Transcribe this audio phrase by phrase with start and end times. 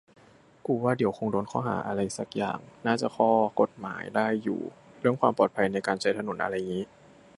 [0.65, 3.29] กูว่าเดี๋ยวคงโดนข้อหาอะไรสักอย่าง น่าจะหาข้อ
[3.61, 4.61] กฎหมายได้อยู่
[4.99, 6.85] เรื่องความปลอดภัยในการใช้ถนนอะไรงี้